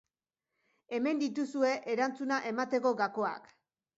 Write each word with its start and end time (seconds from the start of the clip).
Hemen 0.97 1.21
dituzue 1.23 1.75
erantzuna 1.95 2.39
emateko 2.53 2.95
gakoak. 3.05 3.53